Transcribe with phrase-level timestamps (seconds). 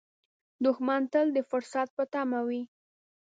[0.65, 2.61] دښمن تل د فرصت په تمه وي